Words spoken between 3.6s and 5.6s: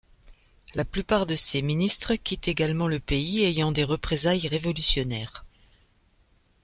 des représailles révolutionnaires.